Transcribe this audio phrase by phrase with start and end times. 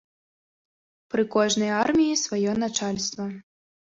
[1.15, 3.25] Пры кожнай арміі сваё начальства.